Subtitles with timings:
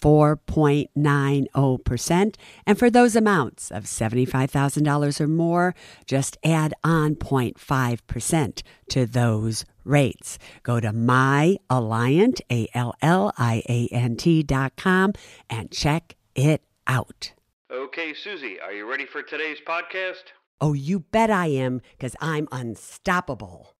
[0.00, 2.34] 4.90%.
[2.66, 5.74] And for those amounts of $75,000 or more,
[6.06, 10.38] just add on 0.5% to those rates.
[10.62, 15.12] Go to myalliant, A-L-L-I-A-N-T dot com
[15.48, 17.32] and check it out.
[17.70, 20.32] Okay, Suze, are you ready for today's podcast?
[20.60, 23.74] Oh, you bet I am, because I'm unstoppable.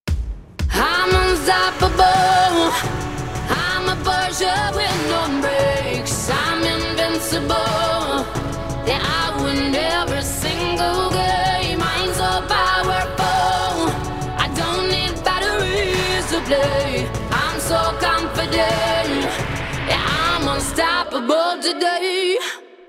[0.71, 3.26] I'm unstoppable.
[3.49, 3.97] I'm a
[4.75, 6.29] with no.
[6.31, 8.25] I'm invincible.
[8.87, 11.83] Yeah, I win every single game.
[12.17, 13.91] So powerful.
[14.39, 17.07] I don't need batteries to play.
[17.31, 19.29] I'm so confident.
[19.87, 22.39] Yeah, I'm unstoppable today.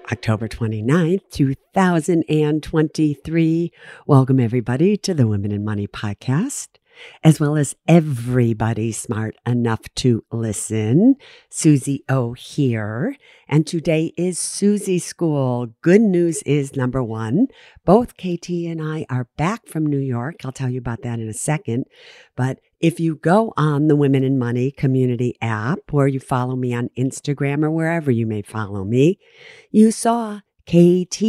[0.10, 3.72] October 29th, 2023.
[4.06, 6.77] Welcome, everybody, to the Women & Money podcast,
[7.24, 11.16] as well as everybody smart enough to listen.
[11.50, 13.16] Suze O here.
[13.48, 15.68] And today is Suze School.
[15.82, 17.48] Good news is number one,
[17.86, 20.38] both KT and I are back from New York.
[20.44, 21.86] I'll tell you about that in a second.
[22.36, 26.74] But if you go on the Women & Money community app or you follow me
[26.74, 29.18] on Instagram or wherever you may follow me,
[29.72, 31.22] you saw KT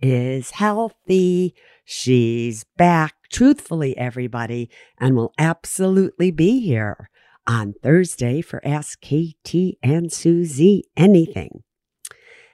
[0.00, 1.54] is healthy.
[1.84, 7.08] She's back, truthfully, everybody, and will absolutely be here
[7.46, 11.62] on Thursday for Ask KT and Susie Anything.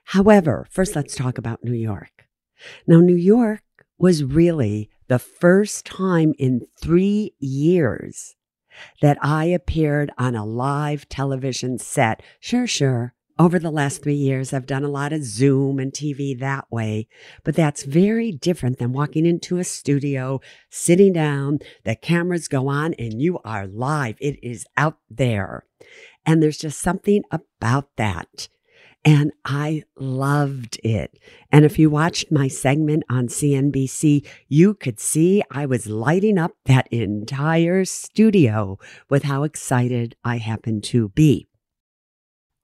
[0.05, 2.27] However, first let's talk about New York.
[2.87, 3.63] Now, New York
[3.99, 8.37] was really the first time in three years
[9.01, 12.23] that I appeared on a live television set.
[12.41, 13.16] Sure, sure.
[13.39, 17.07] Over the last three years, I've done a lot of Zoom and TV that way,
[17.45, 20.41] but that's very different than walking into a studio,
[20.71, 24.17] sitting down, the cameras go on, and you are live.
[24.21, 25.67] It is out there.
[26.25, 28.49] And there's just something about that.
[29.05, 31.19] And I loved it.
[31.53, 36.53] And if you watched my segment on CNBC, you could see I was lighting up
[36.65, 38.79] that entire studio
[39.11, 41.47] with how excited I happened to be.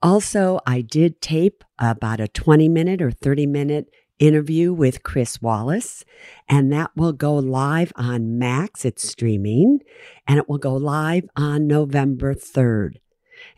[0.03, 6.05] Also, I did tape about a 20 minute or 30 minute interview with Chris Wallace,
[6.49, 8.85] and that will go live on Max.
[8.85, 9.81] It's streaming,
[10.27, 12.97] and it will go live on November 3rd.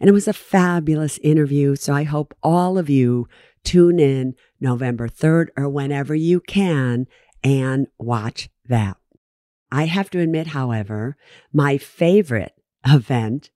[0.01, 1.77] And it was a fabulous interview.
[1.77, 3.29] So I hope all of you
[3.65, 7.07] tune in November 3rd or whenever you can
[7.43, 8.97] and watch that.
[9.71, 11.17] I have to admit, however,
[11.53, 12.53] my favorite
[12.87, 13.51] event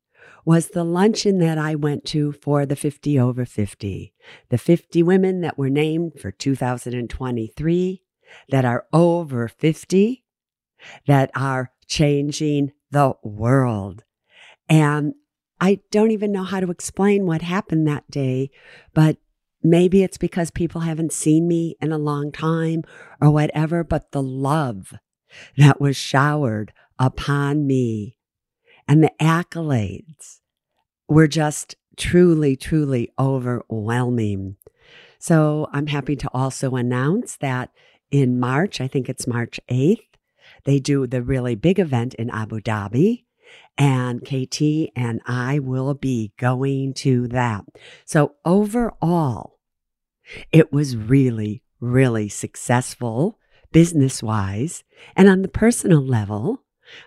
[0.48, 4.14] was the luncheon that I went to for the 50 over 50.
[4.48, 8.02] The 50 women that were named for 2023
[8.48, 10.24] that are over 50
[11.06, 14.04] that are changing the world.
[14.70, 15.12] And
[15.60, 18.50] I don't even know how to explain what happened that day,
[18.94, 19.18] but
[19.62, 22.84] maybe it's because people haven't seen me in a long time
[23.20, 24.94] or whatever, but the love
[25.58, 28.16] that was showered upon me
[28.88, 30.40] and the accolades
[31.08, 34.56] were just truly, truly overwhelming.
[35.18, 37.70] So I'm happy to also announce that
[38.10, 40.00] in March, I think it's March 8th,
[40.64, 43.24] they do the really big event in Abu Dhabi
[43.76, 47.64] and KT and I will be going to that.
[48.04, 49.58] So overall,
[50.52, 53.38] it was really, really successful
[53.72, 54.84] business wise.
[55.16, 56.62] And on the personal level,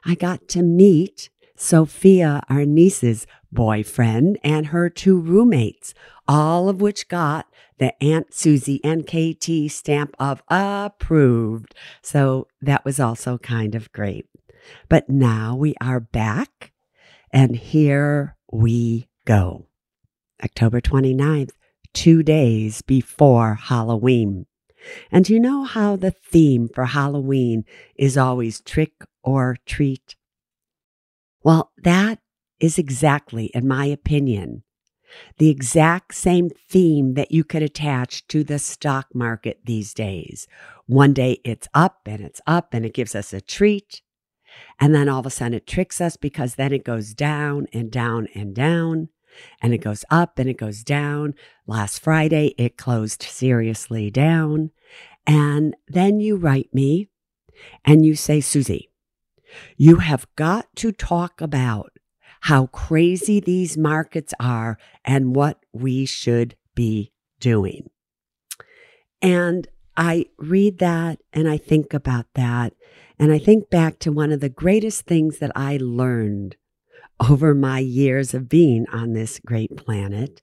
[0.06, 1.30] I got to meet
[1.62, 5.94] Sophia, our niece's boyfriend, and her two roommates,
[6.28, 7.46] all of which got
[7.78, 11.76] the Aunt Suze and KT stamp of approved.
[12.02, 14.26] So that was also kind of great.
[14.90, 16.72] But now we are back,
[17.32, 19.68] and here we go.
[20.44, 21.52] October 29th,
[21.94, 24.48] two days before Halloween.
[25.12, 27.66] And you know how the theme for Halloween
[27.96, 28.94] is always trick
[29.24, 30.16] or treat?
[31.44, 32.20] Well, that
[32.60, 34.64] is exactly, in my opinion,
[35.38, 40.48] the exact same theme that you could attach to the stock market these days.
[40.86, 44.02] One day it's up and it's up and it gives us a treat.
[44.80, 47.92] And then all of a sudden it tricks us because then it goes down and
[47.92, 49.10] down and down.
[49.62, 51.36] And it goes up and it goes down.
[51.66, 54.72] Last Friday, it closed seriously down.
[55.26, 57.08] And then you write me
[57.86, 58.88] and you say, Suze,
[59.78, 61.92] you have got to talk about
[62.42, 67.90] how crazy these markets are and what we should be doing.
[69.22, 72.74] And I read that and I think about that.
[73.20, 76.56] And I think back to one of the greatest things that I learned
[77.30, 80.42] over my years of being on this great planet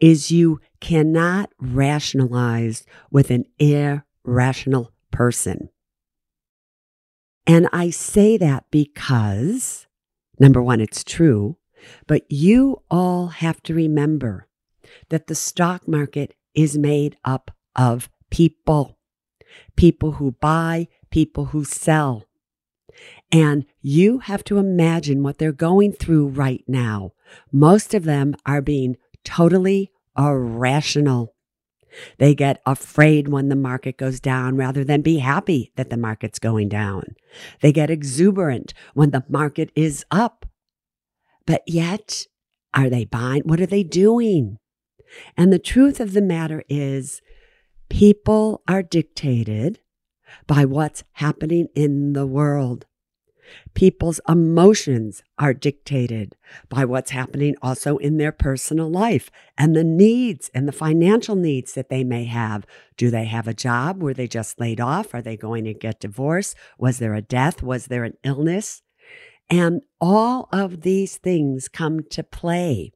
[0.00, 5.68] is you cannot rationalize with an irrational person.
[7.48, 9.86] And I say that because,
[10.38, 11.56] number one, it's true,
[12.06, 14.46] but you all have to remember
[15.08, 18.98] that the stock market is made up of people,
[19.76, 22.24] people who buy, people who sell.
[23.32, 27.12] And you have to imagine what they're going through right now.
[27.50, 31.34] Most of them are being totally irrational.
[32.18, 36.38] They get afraid when the market goes down rather than be happy that the market's
[36.38, 37.16] going down.
[37.60, 40.46] They get exuberant when the market is up.
[41.46, 42.26] But yet,
[42.74, 43.42] are they buying?
[43.44, 44.58] What are they doing?
[45.36, 47.22] And the truth of the matter is,
[47.88, 49.80] people are dictated
[50.46, 52.84] by what's happening in the world.
[53.74, 56.36] People's emotions are dictated
[56.68, 61.74] by what's happening also in their personal life and the needs and the financial needs
[61.74, 62.66] that they may have.
[62.96, 64.02] Do they have a job?
[64.02, 65.14] Were they just laid off?
[65.14, 66.56] Are they going to get divorced?
[66.78, 67.62] Was there a death?
[67.62, 68.82] Was there an illness?
[69.50, 72.92] And all of these things come to play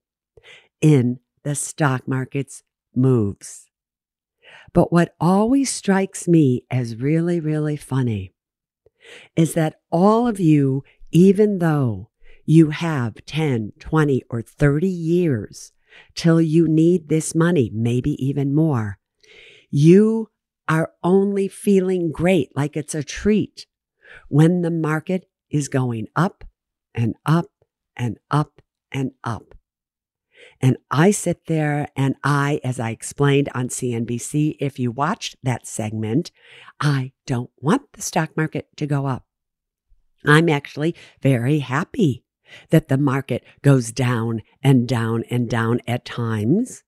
[0.81, 2.63] in the stock market's
[2.95, 3.67] moves.
[4.75, 8.33] But what always strikes me as really, really funny
[9.37, 12.11] is that all of you, even though
[12.45, 15.73] you have 10, 20, or 30 years
[16.15, 18.99] till you need this money, maybe even more,
[19.71, 20.31] you
[20.69, 23.67] are only feeling great, like it's a treat,
[24.29, 26.45] when the market is going up
[26.95, 27.51] and up
[27.97, 29.55] and up and up.
[30.63, 35.67] And I sit there and I, as I explained on CNBC, if you watched that
[35.67, 36.31] segment,
[36.81, 39.27] I don't want the stock market to go up.
[40.25, 42.23] I'm actually very happy
[42.71, 46.85] that the market goes down and down and down at times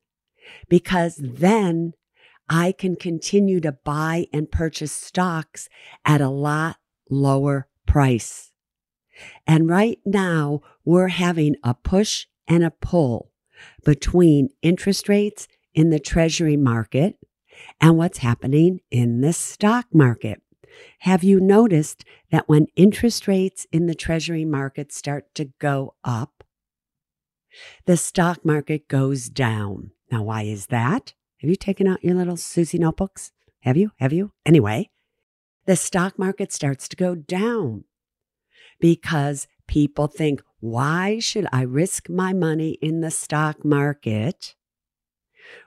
[0.68, 1.94] because then
[2.48, 5.68] I can continue to buy and purchase stocks
[6.04, 6.76] at a lot
[7.10, 8.52] lower price.
[9.48, 13.32] And right now we're having a push and a pull
[13.84, 17.16] between interest rates in the treasury market
[17.80, 20.40] and what's happening in the stock market.
[21.00, 26.44] Have you noticed that when interest rates in the treasury market start to go up,
[27.86, 29.92] the stock market goes down?
[30.10, 31.14] Now, why is that?
[31.38, 33.30] Have you taken out your little Suze notebooks?
[33.60, 33.92] Have you?
[33.98, 34.32] Have you?
[34.44, 34.90] Anyway,
[35.66, 37.84] the stock market starts to go down
[38.80, 44.54] because people think, why should I risk my money in the stock market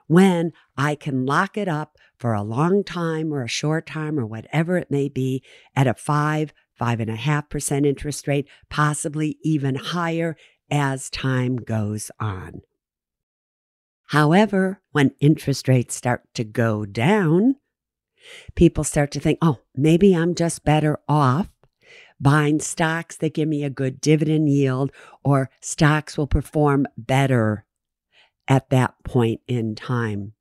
[0.08, 4.26] when I can lock it up for a long time or a short time or
[4.26, 5.44] whatever it may be
[5.76, 10.36] at a five, five and a half percent interest rate, possibly even higher
[10.68, 12.62] as time goes on.
[14.06, 17.54] However, when interest rates start to go down,
[18.56, 21.50] people start to think, oh, maybe I'm just better off
[22.20, 24.90] buying stocks that give me a good dividend yield
[25.24, 27.64] or stocks will perform better
[28.46, 30.32] at that point in time.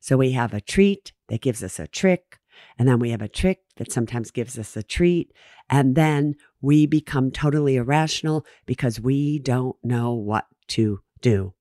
[0.00, 2.38] So we have a treat that gives us a trick,
[2.78, 5.32] and then we have a trick that sometimes gives us a treat,
[5.68, 11.54] and then we become totally irrational because we don't know what to do.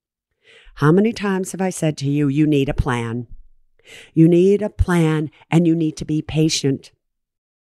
[0.76, 3.28] How many times have I said to you, you need a plan?
[4.14, 6.92] You need a plan and you need to be patient.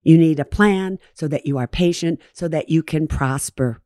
[0.03, 3.81] You need a plan so that you are patient, so that you can prosper.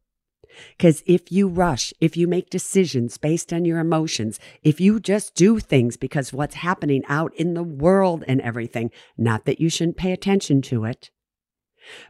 [0.77, 5.35] Because if you rush, if you make decisions based on your emotions, if you just
[5.35, 9.97] do things because what's happening out in the world and everything, not that you shouldn't
[9.97, 11.11] pay attention to it,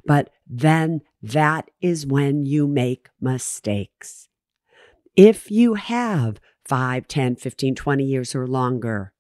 [0.06, 4.30] but then that is when you make mistakes.
[5.16, 9.14] If you have 5, 10, 15, 20 years or longer,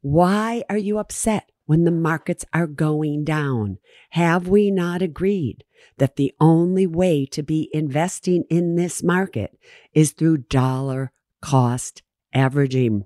[0.00, 1.51] why are you upset?
[1.66, 3.78] When the markets are going down?
[4.10, 5.64] Have we not agreed
[5.98, 9.58] that the only way to be investing in this market
[9.92, 12.02] is through dollar cost
[12.32, 13.04] averaging?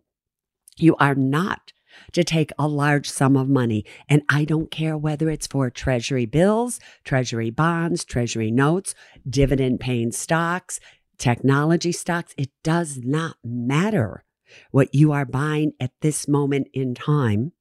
[0.77, 1.73] You are not
[2.13, 3.85] to take a large sum of money.
[4.09, 8.95] And I don't care whether it's for treasury bills, treasury bonds, treasury notes,
[9.29, 10.81] dividend paying stocks,
[11.19, 12.35] technology stocks.
[12.37, 14.25] It does not matter
[14.71, 17.53] what you are buying at this moment in time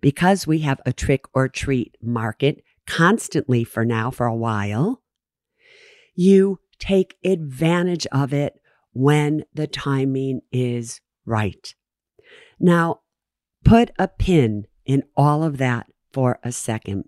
[0.00, 5.02] because we have a trick or treat market constantly for now for a while,
[6.14, 8.60] you take advantage of it
[8.92, 11.74] when the timing is right.
[12.58, 13.00] Now,
[13.64, 17.04] put a pin in all of that for a second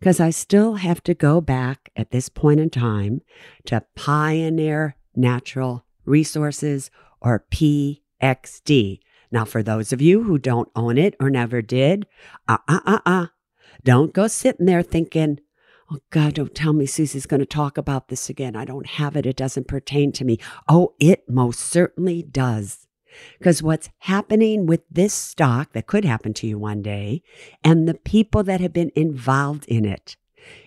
[0.00, 3.20] because I still have to go back at this point in time
[3.66, 9.00] to Pioneer Natural Resources or PXD.
[9.30, 12.06] Now, for those of you who don't own it or never did,
[12.46, 13.26] uh uh uh uh,
[13.84, 15.40] don't go sitting there thinking,
[15.90, 18.56] oh God, don't tell me Suze's going to talk about this again.
[18.56, 19.26] I don't have it.
[19.26, 20.38] It doesn't pertain to me.
[20.68, 22.86] Oh, it most certainly does.
[23.38, 27.22] Because what's happening with this stock that could happen to you one day
[27.64, 30.16] and the people that have been involved in it,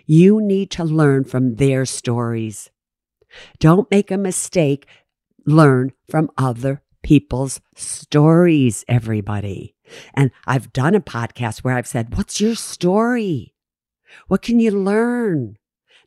[0.06, 2.70] you need to learn from their stories.
[3.60, 4.86] Don't make a mistake.
[5.46, 9.76] Learn from other people's stories, everybody.
[10.14, 13.54] And I've done a podcast where I've said, What's your story?
[14.28, 15.58] What can you learn?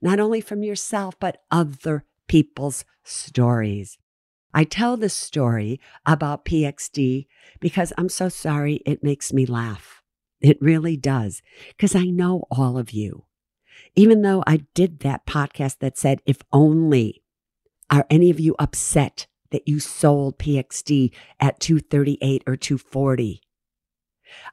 [0.01, 3.99] Not only from yourself, but other people's stories.
[4.53, 7.27] I tell this story about PXD
[7.61, 10.03] because I'm so sorry it makes me laugh.
[10.41, 13.25] It really does, because I know all of you.
[13.97, 17.23] Even though I did that podcast that said, if only,
[17.91, 23.41] are any of you upset that you sold PXD at 238 or 240?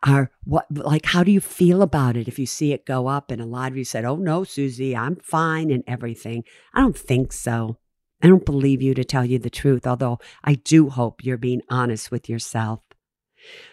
[0.06, 3.32] Are what like how do you feel about it if you see it go up
[3.32, 6.44] and a lot of you said, "Oh no, Suze, I'm fine and everything."
[6.74, 7.78] I don't think so.
[8.22, 11.62] I don't believe you to tell you the truth, although I do hope you're being
[11.70, 12.82] honest with yourself.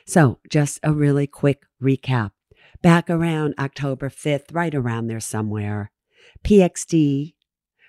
[0.06, 2.30] So, just a really quick recap.
[2.80, 5.90] Back around October 5th, right around there somewhere,
[6.44, 7.34] PXD,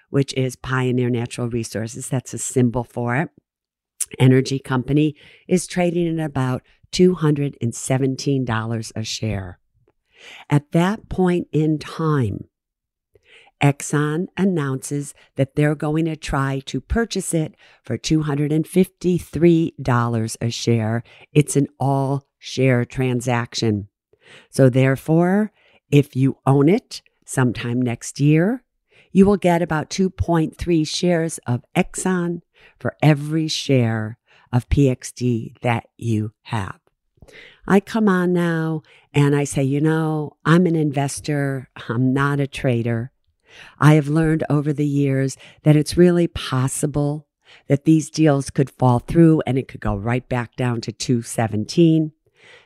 [0.10, 3.30] which is Pioneer Natural Resources, that's a symbol for it,
[4.20, 5.16] energy company,
[5.48, 6.62] is trading at about
[6.92, 9.60] $217 a share.
[10.50, 12.46] At that point in time,
[13.62, 21.04] Exxon announces that they're going to try to purchase it for $253 a share.
[21.34, 23.90] It's an all share transaction.
[24.50, 25.52] So, therefore,
[25.92, 28.64] if you own it sometime next year,
[29.12, 32.42] you will get about 2.3 shares of Exxon
[32.80, 34.18] for every share
[34.52, 36.80] of PXD that you have.
[37.68, 38.82] I come on now
[39.14, 43.12] and I say, you know, I'm an investor, I'm not a trader.
[43.80, 47.28] I have learned over the years that it's really possible
[47.68, 52.12] that these deals could fall through and it could go right back down to 217.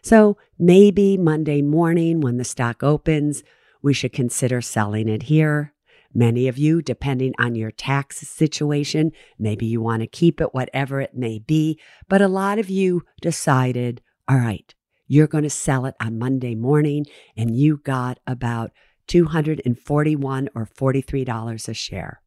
[0.02, 3.44] So maybe Monday morning when the stock opens,
[3.82, 5.73] we should consider selling it here.
[6.14, 11.02] Many of you, depending on your tax situation, maybe you want to keep it, whatever
[11.02, 11.80] it may be.
[12.08, 14.74] But a lot of you decided, all right,
[15.08, 17.06] you're going to sell it on Monday morning,
[17.36, 18.72] and you got about
[19.08, 22.22] 241 or $43 a share.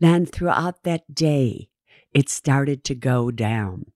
[0.00, 1.68] Then throughout that day,
[2.12, 3.86] it started to go down.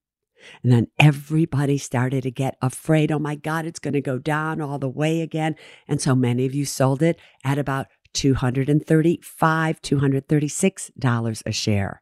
[0.63, 3.11] And then everybody started to get afraid.
[3.11, 5.55] Oh my God, it's going to go down all the way again.
[5.87, 12.01] And so many of you sold it at about 235, $236 a share.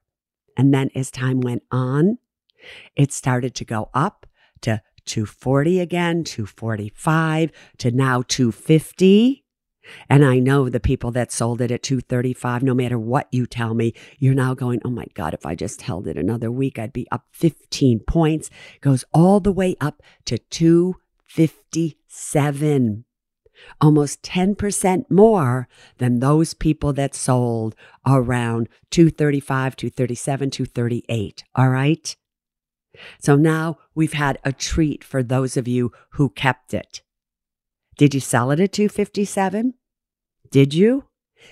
[0.58, 2.18] And then as time went on,
[2.96, 4.25] it started to go up
[4.62, 9.46] to 240 again, 245 to now 250.
[10.10, 13.74] And I know the people that sold it at 235, no matter what you tell
[13.74, 16.94] me, you're now going, oh my God, if I just held it another week, I'd
[16.94, 18.50] be up 15 points.
[18.82, 23.06] Goes all the way up to 257.
[23.82, 27.75] Almost 10% more than those people that sold
[28.06, 31.44] around 235, 237, 238.
[31.56, 32.16] All right.
[33.20, 37.01] So now we've had a treat for those of you who kept it.
[37.98, 39.74] Did you sell it at 257?
[40.51, 41.06] Did you?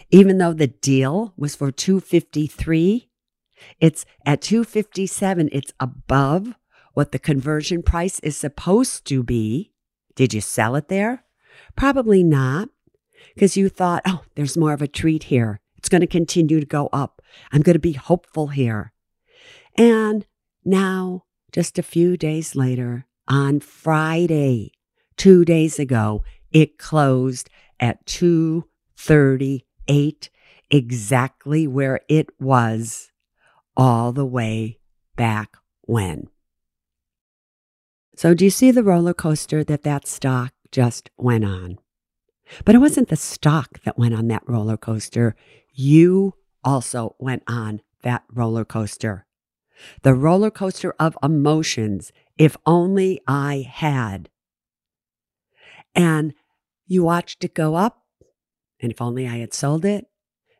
[0.10, 3.10] Even though the deal was for 253,
[3.80, 6.54] it's at 257, it's above
[6.94, 9.72] what the conversion price is supposed to be.
[10.16, 11.24] Did you sell it there?
[11.76, 12.70] Probably not,
[13.34, 15.60] because you thought, oh, there's more of a treat here.
[15.78, 17.22] It's going to continue to go up.
[17.52, 18.92] I'm going to be hopeful here.
[19.78, 20.26] And
[20.66, 24.72] now, just a few days later, on Friday,
[25.16, 27.50] two days ago, it closed
[27.80, 30.30] at 238,
[30.70, 33.12] exactly where it was
[33.76, 34.78] all the way
[35.16, 36.28] back when.
[38.16, 41.80] So, do you see the roller coaster that that stock just went on?
[42.64, 45.36] But it wasn't the stock that went on that roller coaster.
[45.74, 49.26] You also went on that roller coaster.
[50.04, 54.30] The roller coaster of emotions, if only I had.
[55.96, 56.36] And
[56.86, 58.04] you watched it go up
[58.80, 60.06] and if only I had sold it,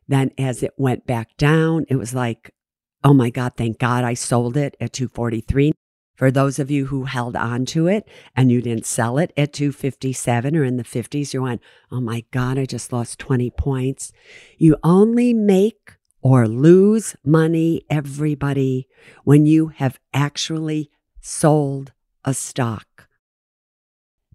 [0.08, 2.56] Then as it went back down, it was like,
[3.04, 5.74] oh my God, thank God I sold it at 243.
[6.18, 9.54] For those of you who held on to it and you didn't sell it at
[9.54, 14.12] 257 or in the 50s, you went, oh my God, I just lost 20 points.
[14.58, 15.94] You only make
[16.24, 18.88] or lose money, everybody,
[19.26, 20.90] when you have actually
[21.22, 21.94] sold
[22.26, 23.08] a stock.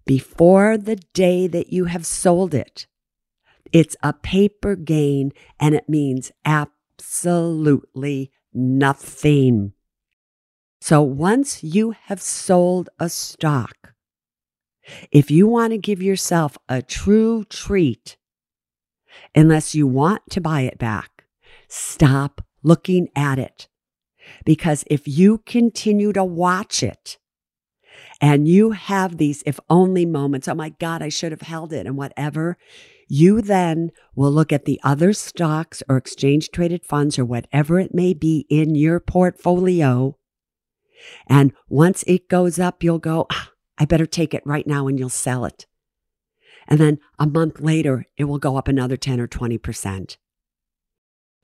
[0.05, 2.87] Before the day that you have sold it,
[3.73, 9.73] it's a paper gain and it means absolutely nothing.
[10.85, 13.93] So once you have sold a stock,
[15.13, 18.17] if you want to give yourself a true treat,
[19.33, 21.23] unless you want to buy it back,
[21.69, 23.69] stop looking at it.
[24.43, 27.17] Because if you continue to watch it
[28.19, 31.87] and you have these if only moments, oh my God, I should have held it
[31.87, 32.57] and whatever,
[33.07, 37.93] you then will look at the other stocks or exchange traded funds or whatever it
[37.93, 40.17] may be in your portfolio.
[41.27, 44.99] And once it goes up, you'll go, ah, I better take it right now and
[44.99, 45.65] you'll sell it.
[46.67, 50.17] And then a month later, it will go up another 10 or 20%.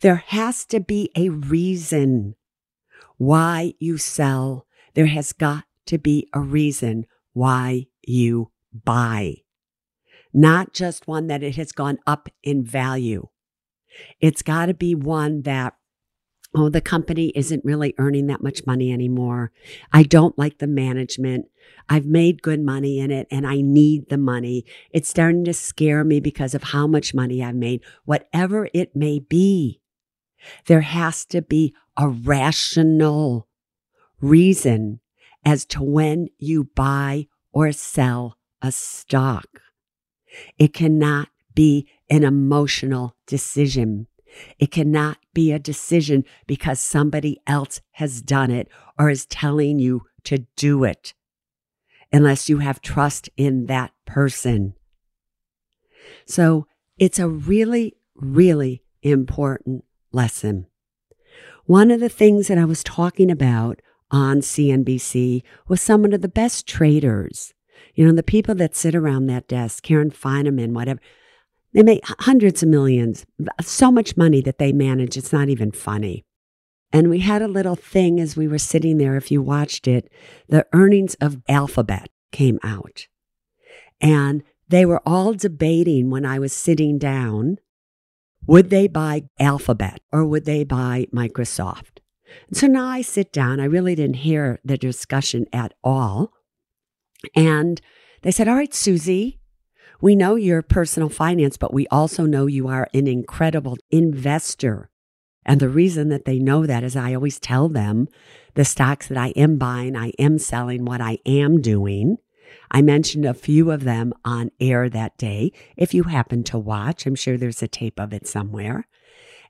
[0.01, 2.35] There has to be a reason
[3.17, 4.65] why you sell.
[4.93, 9.37] There has got to be a reason why you buy
[10.33, 13.27] not just one that it has gone up in value.
[14.19, 15.75] It's got to be one that,
[16.55, 19.51] oh, the company isn't really earning that much money anymore.
[19.91, 21.45] I don't like the management.
[21.87, 24.65] I've made good money in it and I need the money.
[24.91, 29.19] It's starting to scare me because of how much money I've made, whatever it may
[29.19, 29.81] be.
[30.65, 33.47] There has to be a rational
[34.21, 35.01] reason
[35.45, 39.61] as to when you buy or sell a stock.
[40.57, 44.07] It cannot be an emotional decision.
[44.59, 48.67] It cannot be a decision because somebody else has done it
[48.97, 51.13] or is telling you to do it
[52.11, 54.73] unless you have trust in that person.
[56.25, 60.67] So it's a really, really important lesson.
[61.65, 66.27] One of the things that I was talking about on CNBC was some of the
[66.27, 67.53] best traders
[67.95, 70.99] you know, the people that sit around that desk, Karen Finerman, whatever,
[71.73, 73.25] they make hundreds of millions,
[73.61, 75.17] so much money that they manage.
[75.17, 76.25] It's not even funny.
[76.91, 79.15] And we had a little thing as we were sitting there.
[79.15, 80.11] If you watched it,
[80.47, 83.07] the earnings of Alphabet came out.
[84.01, 87.57] And they were all debating when I was sitting down
[88.47, 91.99] would they buy Alphabet or would they buy Microsoft?
[92.47, 93.59] And so now I sit down.
[93.59, 96.31] I really didn't hear the discussion at all.
[97.35, 97.81] And
[98.21, 99.33] they said, All right, Suze,
[100.01, 104.89] we know your personal finance, but we also know you are an incredible investor.
[105.45, 108.07] And the reason that they know that is I always tell them
[108.53, 112.17] the stocks that I am buying, I am selling, what I am doing.
[112.71, 115.51] I mentioned a few of them on air that day.
[115.77, 118.87] If you happen to watch, I'm sure there's a tape of it somewhere.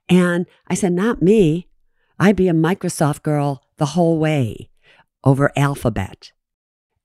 [0.07, 1.67] And I said, Not me.
[2.19, 4.69] I'd be a Microsoft girl the whole way
[5.23, 6.31] over Alphabet.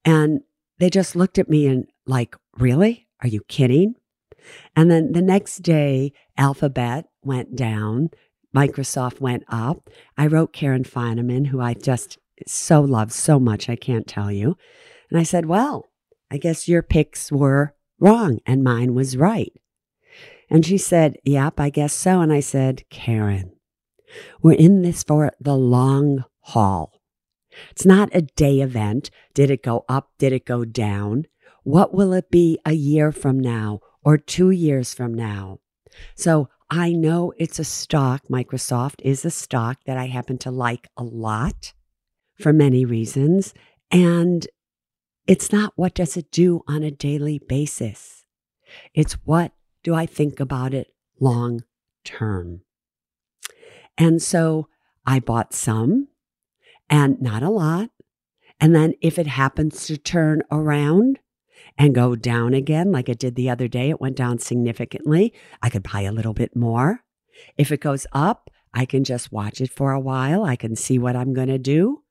[0.05, 0.41] And
[0.79, 3.04] they just looked at me and like, really?
[3.25, 3.95] Are you kidding?
[4.77, 8.11] And then the next day, Alphabet went down,
[8.55, 9.89] Microsoft went up.
[10.19, 14.59] I wrote Karen Finerman, who I just so love so much, I can't tell you.
[15.11, 15.87] And I said, well,
[16.31, 19.53] I guess your picks were wrong and mine was right.
[20.51, 22.21] And she said, yep, I guess so.
[22.21, 23.53] And I said, Karen,
[24.43, 27.01] we're in this for the long haul.
[27.71, 29.11] It's not a day event.
[29.33, 30.11] Did it go up?
[30.19, 31.25] Did it go down?
[31.65, 35.61] What will it be a year from now or two years from now?
[36.15, 38.29] So I know it's a stock.
[38.31, 41.73] Microsoft is a stock that I happen to like a lot
[42.39, 43.55] for many reasons.
[43.91, 44.47] And
[45.27, 48.25] it's not what does it do on a daily basis.
[48.93, 51.63] It's what do I think about it long
[52.05, 52.61] term.
[53.97, 54.69] And so
[55.07, 56.09] I bought some
[56.91, 57.91] and not a lot.
[58.61, 61.21] And then if it happens to turn around
[61.77, 65.33] and go down again, like it did the other day, it went down significantly.
[65.63, 67.01] I could buy a little bit more.
[67.57, 70.45] If it goes up, I can just watch it for a while.
[70.45, 72.03] I can see what I'm going to do.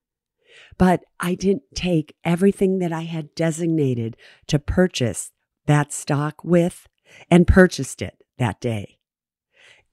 [0.78, 4.16] But I didn't take everything that I had designated
[4.48, 5.32] to purchase
[5.66, 6.88] that stock with
[7.30, 9.00] and purchased it that day.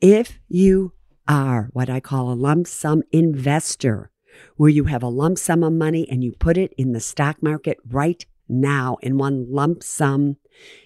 [0.01, 0.93] If you
[1.29, 4.11] are what I call a lump sum investor,
[4.57, 7.43] where you have a lump sum of money and you put it in the stock
[7.43, 10.37] market right now in one lump sum,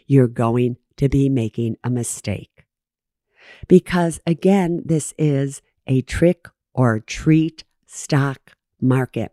[0.06, 2.64] you're going to be making a mistake.
[3.68, 9.32] Because again, this is a trick or treat stock market.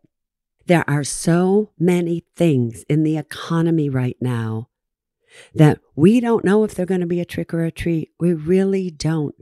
[0.67, 4.69] There are so many things in the economy right now
[5.55, 8.11] that we don't know if they're going to be a trick or a treat.
[8.19, 9.35] We really don't.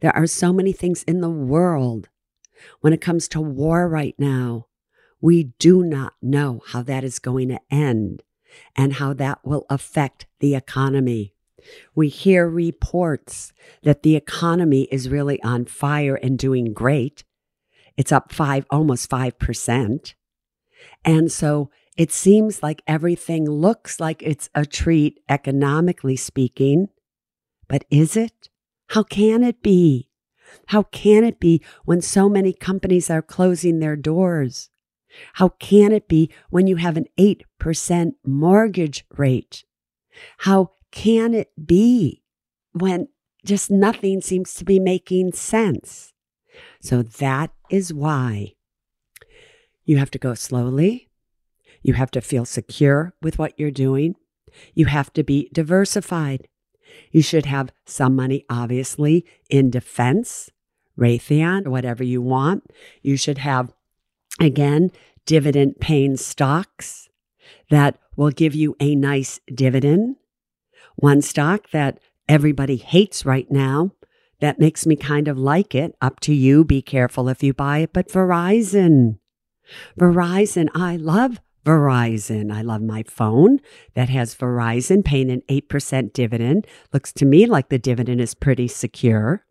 [0.00, 2.08] There are so many things in the world
[2.80, 4.65] when it comes to war right now.
[5.20, 8.22] We do not know how that is going to end
[8.74, 11.34] and how that will affect the economy.
[11.94, 13.52] We hear reports
[13.82, 17.24] that the economy is really on fire and doing great.
[17.96, 20.14] It's up five, almost 5%.
[21.04, 26.88] And so it seems like everything looks like it's a treat, economically speaking.
[27.68, 28.50] But is it?
[28.88, 30.10] How can it be?
[30.66, 34.70] How can it be when so many companies are closing their doors?
[35.34, 39.64] How can it be when you have an 8% mortgage rate?
[40.38, 42.22] How can it be
[42.72, 43.08] when
[43.44, 46.12] just nothing seems to be making sense?
[46.80, 48.54] So that is why
[49.84, 51.08] you have to go slowly.
[51.82, 54.16] You have to feel secure with what you're doing.
[54.74, 56.48] You have to be diversified.
[57.10, 60.50] You should have some money, obviously, in defense,
[60.98, 62.64] Raytheon, whatever you want.
[63.02, 63.72] You should have,
[64.40, 64.90] again,
[65.24, 67.08] dividend paying stocks
[67.70, 70.16] that will give you a nice dividend.
[70.96, 73.92] One stock that everybody hates right now
[74.40, 75.94] that makes me kind of like it.
[76.00, 76.64] Up to you.
[76.64, 77.92] Be careful if you buy it.
[77.92, 79.18] But Verizon.
[79.98, 80.68] Verizon.
[80.74, 82.52] I love Verizon.
[82.52, 83.60] I love my phone
[83.94, 86.66] that has Verizon paying an 8% dividend.
[86.92, 89.44] Looks to me like the dividend is pretty secure.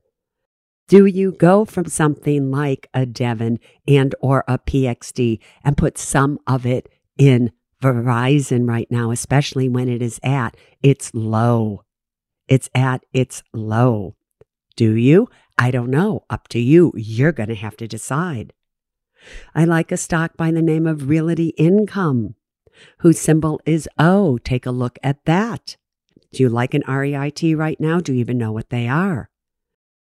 [0.87, 6.37] Do you go from something like a Devon and or a PXD and put some
[6.45, 11.83] of it in Verizon right now, especially when it is at its low?
[12.47, 14.15] It's at its low.
[14.75, 15.27] Do you?
[15.57, 16.23] I don't know.
[16.29, 16.91] Up to you.
[16.95, 18.53] You're going to have to decide.
[19.55, 22.35] I like a stock by the name of Realty Income,
[22.99, 24.37] whose symbol is O.
[24.37, 25.77] Take a look at that.
[26.31, 27.99] Do you like an REIT right now?
[27.99, 29.31] Do you even know what they are?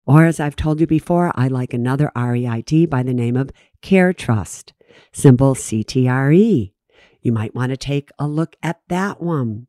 [0.05, 3.51] Or, as I've told you before, I like another REIT by the name of
[3.83, 4.73] CareTrust,
[5.13, 6.73] symbol CTRE.
[7.21, 9.69] You might want to take a look at that one.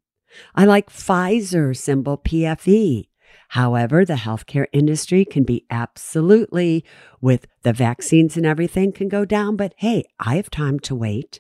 [0.56, 3.08] I like Pfizer, symbol PFE.
[3.50, 6.84] However, the healthcare industry can be absolutely,
[7.22, 9.56] with the vaccines and everything, can go down.
[9.56, 11.40] But hey, I have time to wait.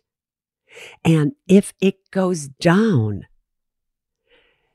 [1.03, 3.25] And if it goes down,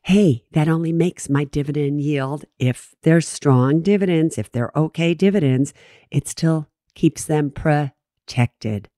[0.09, 2.47] hey, that only makes my dividend yield.
[2.59, 5.75] If they're strong dividends, if they're okay dividends,
[6.11, 8.88] it still keeps them protected.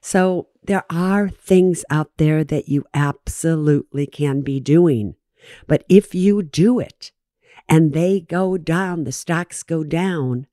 [0.00, 5.14] So there are things out there that you absolutely can be doing.
[5.66, 7.12] But if you do it,
[7.68, 10.46] and they go down, the stocks go down,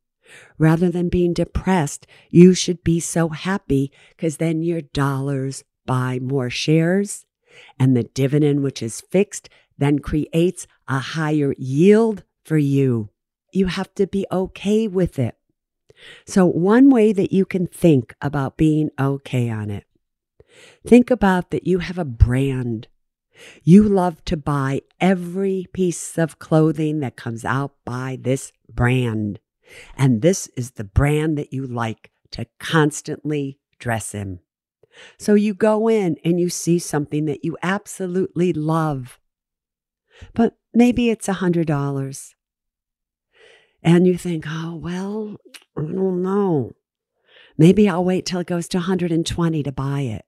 [0.58, 6.50] rather than being depressed, you should be so happy because then your dollars buy more
[6.50, 7.26] shares
[7.80, 13.10] and the dividend, which is fixed, then creates a higher yield for you.
[13.52, 15.36] You have to be okay with it.
[16.26, 19.86] So, one way that you can think about being okay on it,
[20.86, 22.88] think about that you have a brand
[23.64, 29.40] you love to buy every piece of clothing that comes out by this brand.
[29.98, 34.40] And this is the brand that you like to constantly dress in.
[35.18, 39.20] So you go in and you see something that you absolutely love,
[40.34, 42.36] but maybe it's a hundred dollars.
[43.84, 45.38] And you think, oh, well,
[45.78, 46.72] I don't know.
[47.58, 50.26] Maybe I'll wait till it goes to 120 to buy it.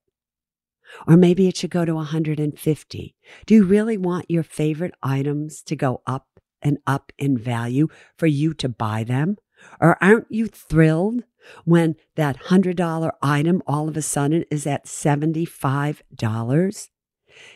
[1.08, 3.16] Or maybe it should go to 150.
[3.46, 6.28] Do you really want your favorite items to go up
[6.62, 9.38] and up in value for you to buy them?
[9.82, 11.24] Or aren't you thrilled
[11.66, 16.90] when that $100 item all of a sudden is at $75?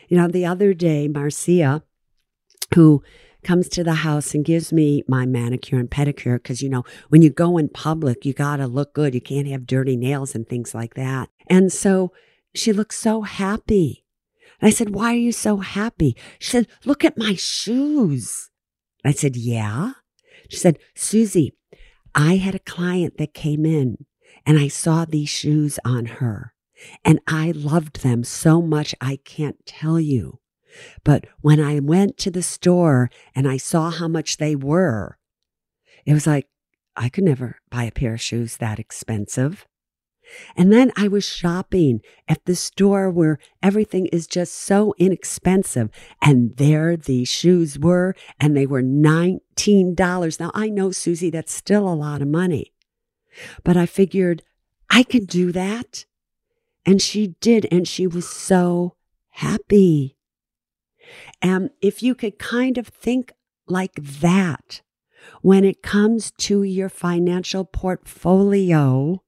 [0.08, 1.82] You know, the other day, Marcia,
[2.74, 3.02] who
[3.42, 7.22] comes to the house and gives me my manicure and pedicure because, you know, when
[7.22, 9.14] you go in public, you got to look good.
[9.14, 11.28] You can't have dirty nails and things like that.
[11.48, 12.12] And so
[12.54, 14.04] she looked so happy.
[14.60, 16.16] And I said, Why are you so happy?
[16.38, 18.50] She said, Look at my shoes.
[19.04, 19.92] I said, Yeah.
[20.48, 21.50] She said, Suze,
[22.14, 24.06] I had a client that came in
[24.44, 26.54] and I saw these shoes on her
[27.04, 30.40] and I loved them so much I can't tell you.
[31.04, 35.18] But when I went to the store and I saw how much they were,
[36.06, 36.48] it was like,
[36.96, 39.66] I could never buy a pair of shoes that expensive.
[40.56, 45.90] And then I was shopping at the store where everything is just so inexpensive.
[46.20, 50.40] And there these shoes were, and they were $19.
[50.40, 52.72] Now I know, Suze, that's still a lot of money.
[53.64, 54.42] But I figured
[54.90, 56.04] I could do that.
[56.84, 57.66] And she did.
[57.70, 58.96] And she was so
[59.30, 60.16] happy.
[61.40, 63.32] And if you could kind of think
[63.66, 64.82] like that
[65.40, 69.22] when it comes to your financial portfolio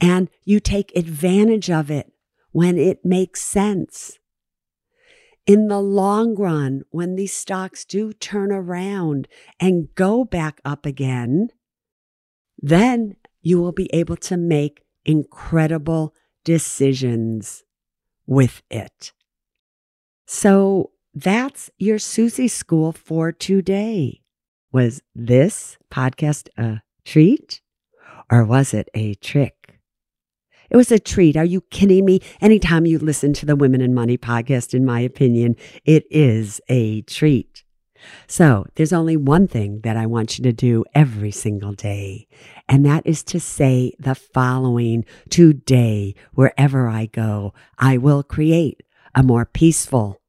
[0.00, 2.12] and you take advantage of it
[2.52, 4.18] when it makes sense.
[5.46, 11.48] In the long run, when these stocks do turn around and go back up again,
[12.58, 17.64] then you will be able to make incredible decisions
[18.26, 19.12] with it.
[20.26, 24.20] So that's your Suze School for today.
[24.70, 27.62] Was this podcast a treat
[28.30, 29.57] or was it a trick?
[30.70, 31.36] It was a treat.
[31.36, 32.20] Are you kidding me?
[32.40, 37.02] Anytime you listen to the Women & Money podcast, in my opinion, it is a
[37.02, 37.64] treat.
[38.26, 42.28] So there's only one thing that I want you to do every single day,
[42.68, 48.82] and that is to say the following today, wherever I go, I will create
[49.14, 50.20] a more peaceful,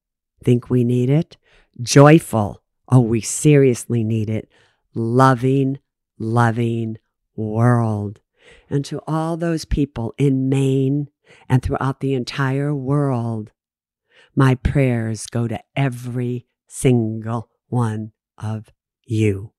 [0.44, 1.38] think we need it,
[1.82, 4.50] joyful, oh, we seriously need it,
[4.96, 5.78] loving,
[6.18, 6.98] loving
[7.36, 8.20] world.
[8.70, 11.10] And to all those people in Maine
[11.48, 13.52] and throughout the entire world,
[14.36, 18.72] my prayers go to every single one of
[19.06, 19.52] you.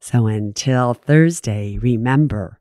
[0.00, 2.60] So until Thursday, remember,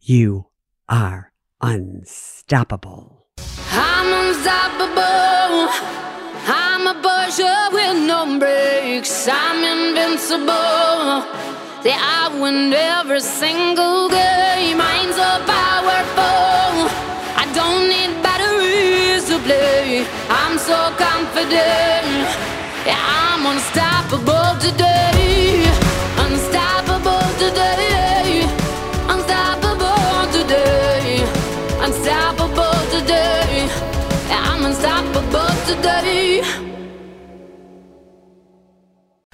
[0.00, 0.46] you
[0.88, 3.26] are unstoppable.
[3.72, 5.68] I'm unstoppable.
[6.46, 9.28] I'm a Porsche with no brakes.
[9.30, 11.67] I'm invincible.
[11.84, 14.80] Yeah, I win every single game.
[14.80, 16.90] I'm so powerful.
[17.38, 20.04] I don't need batteries to play.
[20.28, 22.26] I'm so confident.
[22.84, 25.17] Yeah, I'm unstoppable today.